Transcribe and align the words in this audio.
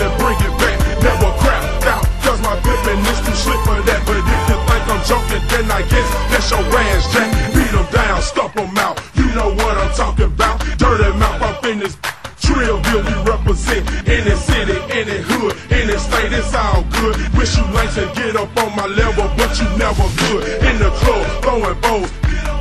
and 0.00 0.14
bring 0.16 0.38
it 0.40 0.54
back. 0.56 0.78
Never 1.04 1.30
crap 1.40 1.62
out, 1.84 2.04
cause 2.24 2.40
my 2.40 2.56
pimpin' 2.64 3.04
is 3.04 3.20
too 3.20 3.36
slick 3.36 3.60
for 3.68 3.80
that. 3.84 4.00
But 4.06 4.16
if 4.16 4.24
you 4.24 4.38
think 4.48 4.84
I'm 4.88 5.02
joking, 5.04 5.44
then 5.52 5.66
I 5.70 5.82
guess 5.84 6.08
that's 6.32 6.48
your 6.50 6.64
ass, 6.64 7.04
Jack. 7.12 7.28
Beat 7.52 7.70
Beat 7.70 7.72
'em 7.76 7.86
down, 7.92 8.22
stomp 8.22 8.56
'em 8.56 8.78
out. 8.78 9.00
You 9.14 9.28
know 9.36 9.50
what 9.52 9.76
I'm 9.76 9.92
talking 9.94 10.26
about. 10.26 10.56
Dirty 10.78 11.12
mouth 11.18 11.42
up 11.42 11.64
in 11.66 11.80
this 11.80 11.96
Trillville, 12.40 13.04
we 13.06 13.14
represent 13.30 13.84
any 14.08 14.34
city, 14.48 14.76
any 14.90 15.18
hood, 15.30 15.52
any 15.70 15.96
state, 15.98 16.32
it's 16.32 16.54
all 16.54 16.82
good. 16.96 17.14
Wish 17.36 17.56
you 17.56 17.64
like 17.76 17.92
to 17.94 18.06
get 18.16 18.34
up 18.36 18.50
on 18.56 18.74
my 18.74 18.86
level, 18.86 19.28
but 19.36 19.52
you 19.60 19.68
never 19.76 20.06
could. 20.20 20.42
In 20.68 20.76
the 20.78 20.90
club, 21.00 21.24
throwing 21.42 21.78
bows, 21.84 22.10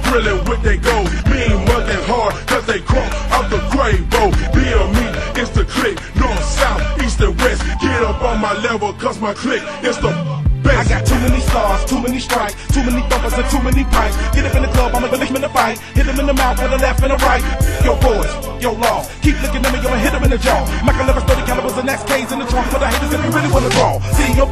grilling 0.03 0.43
with 0.45 0.61
they 0.61 0.77
goals. 0.77 1.11
Mean 1.31 1.55
mugging 1.65 2.03
hard, 2.11 2.33
cause 2.47 2.65
they 2.65 2.79
crunk 2.79 3.28
my 8.39 8.53
level, 8.63 8.93
cause 8.93 9.19
my 9.19 9.33
click 9.33 9.61
is 9.83 9.97
the 9.99 10.39
I 10.69 10.87
got 10.87 11.05
too 11.05 11.19
many 11.19 11.41
stars, 11.41 11.83
too 11.83 11.99
many 11.99 12.19
strikes, 12.19 12.55
too 12.71 12.79
many 12.79 13.01
thumpers 13.09 13.33
and 13.33 13.43
too 13.51 13.59
many 13.63 13.83
pipes. 13.91 14.15
Get 14.31 14.45
up 14.45 14.55
in 14.55 14.63
the 14.63 14.71
club, 14.71 14.95
I'm 14.95 15.03
a 15.03 15.09
village 15.09 15.31
in 15.31 15.41
the 15.41 15.49
fight. 15.49 15.77
Hit 15.91 16.05
him 16.05 16.19
in 16.19 16.25
the 16.25 16.33
mouth 16.33 16.55
with 16.61 16.71
a 16.71 16.77
left 16.77 17.03
and 17.03 17.11
a 17.11 17.17
right. 17.17 17.43
Yo 17.83 17.99
boys, 17.99 18.31
yo 18.63 18.71
law. 18.79 19.03
Keep 19.21 19.41
looking 19.41 19.65
at 19.65 19.73
me, 19.73 19.79
I'ma 19.79 19.97
hit 19.99 20.13
him 20.13 20.23
in 20.23 20.29
the 20.29 20.37
jaw. 20.37 20.63
Michael 20.85 21.05
Levis, 21.07 21.23
30 21.23 21.43
calibers 21.43 21.75
and 21.75 21.89
XKs 21.89 22.31
in 22.31 22.39
the 22.39 22.45
trunk 22.45 22.67
for 22.71 22.79
the 22.79 22.87
haters 22.87 23.11
if 23.11 23.19
you 23.19 23.31
really 23.31 23.51
wanna 23.51 23.69
draw. 23.75 23.99
See 24.15 24.31
yo, 24.39 24.47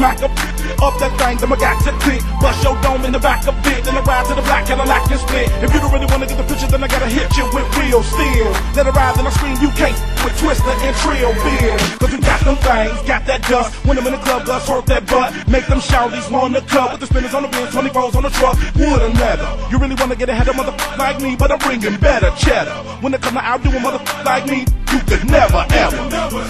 smack 0.00 0.24
up, 0.24 0.32
up 0.80 0.96
that 0.96 1.12
thing, 1.20 1.36
then 1.36 1.52
I 1.52 1.56
got 1.60 1.76
to 1.84 1.92
click. 2.00 2.24
Bust 2.40 2.64
your 2.64 2.72
dome 2.80 3.04
in 3.04 3.12
the 3.12 3.20
back 3.20 3.44
of 3.44 3.52
it, 3.68 3.84
then 3.84 3.92
I 3.92 4.00
ride 4.00 4.24
to 4.32 4.34
the 4.34 4.40
black 4.48 4.64
Cadillac 4.64 5.04
and 5.12 5.20
split. 5.20 5.52
If 5.60 5.68
you 5.76 5.80
don't 5.84 5.92
really 5.92 6.08
wanna 6.08 6.24
get 6.24 6.40
the 6.40 6.48
picture, 6.48 6.72
then 6.72 6.80
I 6.80 6.88
gotta 6.88 7.12
hit 7.12 7.28
you 7.36 7.44
with 7.52 7.68
real 7.76 8.00
steel. 8.00 8.48
Let 8.72 8.88
it 8.88 8.96
ride, 8.96 9.14
then 9.20 9.28
I 9.28 9.32
scream, 9.36 9.60
you 9.60 9.68
can't 9.76 9.92
with 10.24 10.32
Twister 10.40 10.72
and 10.72 10.96
Trill 11.04 11.32
Bill. 11.44 11.76
Cause 12.00 12.12
we 12.16 12.18
got 12.24 12.40
them 12.48 12.56
things, 12.64 12.96
got 13.04 13.28
that 13.28 13.44
dust. 13.44 13.76
When 13.84 14.00
I'm 14.00 14.06
in 14.08 14.16
the 14.16 14.22
club, 14.24 14.48
guts 14.48 14.64
hurt 14.64 14.86
that 14.88 15.04
butt. 15.04 15.36
Make 15.52 15.68
them 15.68 15.84
shouties 15.84 16.24
wanna 16.32 16.64
cut 16.64 16.96
with 16.96 17.00
the 17.04 17.08
spinners 17.12 17.36
on 17.36 17.44
the 17.44 17.52
rims, 17.52 17.76
24s 17.76 18.16
on 18.16 18.24
the 18.24 18.32
truck, 18.32 18.56
wood 18.80 19.04
and 19.04 19.12
leather. 19.20 19.48
You 19.68 19.76
really 19.76 20.00
wanna 20.00 20.16
get 20.16 20.32
ahead 20.32 20.48
of 20.48 20.56
motherfuckers 20.56 20.96
like 20.96 21.20
me, 21.20 21.36
but 21.36 21.52
I'm 21.52 21.60
bringing 21.60 22.00
better 22.00 22.32
cheddar. 22.40 22.72
When 23.04 23.12
it 23.12 23.20
come 23.20 23.36
to 23.36 23.44
outdoing 23.44 23.84
motherfuckers 23.84 24.24
like 24.24 24.46
me, 24.48 24.64
you 24.92 25.00
could 25.04 25.28
never 25.28 25.60
ever. 25.76 25.96
Never 26.08 26.40
ever, 26.40 26.40
ever 26.40 26.49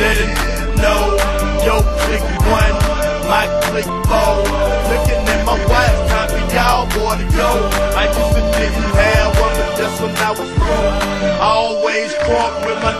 it 0.00 0.76
know. 0.80 1.16
Yo, 1.64 1.74
click 2.04 2.24
one, 2.46 2.76
my 3.30 3.44
click 3.68 3.88
four. 4.08 4.34
Looking 4.90 5.22
at 5.24 5.40
my 5.44 5.58
wife, 5.66 5.98
time 6.10 6.28
for 6.28 6.44
y'all 6.54 6.86
boy 6.94 7.14
to 7.20 7.26
go. 7.36 7.50
I 7.96 8.04
used 8.06 8.34
to 8.36 8.42
didn't 8.56 8.90
have 8.96 9.32
one, 9.40 9.54
but 9.56 9.70
that's 9.78 9.96
when 10.00 10.14
I 10.16 10.30
was 10.30 10.50
grown. 10.60 11.16
Always 11.40 12.12
crunk 12.24 12.54
with 12.66 12.80
my 12.82 12.94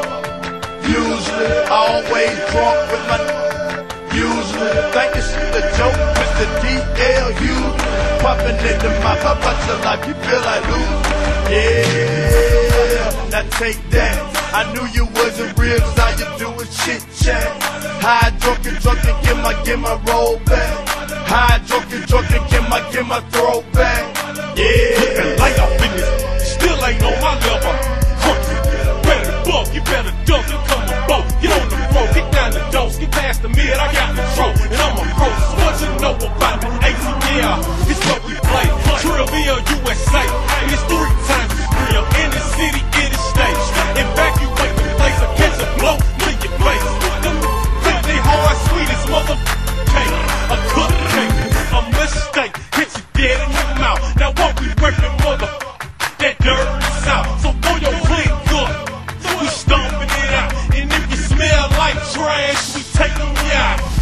Usually, 0.86 1.52
always 1.68 2.36
drunk 2.50 2.78
with 2.92 3.04
my 3.10 3.18
Usually, 4.12 4.72
think 4.94 5.16
it's 5.16 5.30
a 5.34 5.62
joke, 5.76 5.98
Mr. 6.16 6.46
DLU 6.62 7.56
Popping 8.20 8.60
into 8.70 8.88
my 9.04 9.16
papa 9.18 9.52
life, 9.84 10.06
you 10.06 10.14
feel 10.14 10.40
like 10.40 10.64
lose 10.68 10.92
Yeah, 11.50 13.28
now 13.30 13.42
take 13.58 13.80
that 13.90 14.35
I 14.52 14.72
knew 14.72 14.86
you 14.94 15.06
wasn't 15.14 15.58
real, 15.58 15.78
cause 15.78 15.98
all 15.98 16.12
you 16.12 16.38
do 16.38 16.60
is 16.62 16.76
chit 16.84 17.02
chat. 17.22 17.62
High, 18.02 18.30
drunk 18.38 18.66
and 18.66 18.78
drunk 18.78 19.04
and 19.04 19.24
get 19.24 19.36
my, 19.42 19.52
get 19.64 19.78
my 19.78 19.94
roll 20.06 20.38
back. 20.40 20.88
High, 21.26 21.58
drunk 21.66 21.92
and 21.92 22.06
drunk 22.06 22.30
and 22.30 22.50
get 22.50 22.68
my, 22.68 22.80
get 22.92 23.06
my 23.06 23.20
throw 23.30 23.62
back. 23.72 24.02
Yeah. 24.56 25.00
Looking 25.00 25.38
like 25.38 25.58
I'm 25.58 25.76
still 26.38 26.84
ain't 26.84 27.02
on 27.02 27.20
my 27.20 27.38
level. 27.40 27.95
Throw 58.04 58.64
up. 58.64 59.40
We 59.40 59.46
stomping 59.48 60.08
it 60.08 60.30
out. 60.34 60.52
And 60.74 60.92
if 60.92 61.10
you 61.10 61.16
smell 61.16 61.68
like 61.70 61.94
trash, 62.12 62.74
we 62.74 62.82
taking 62.92 63.36
you 63.46 63.52
out. 63.52 63.95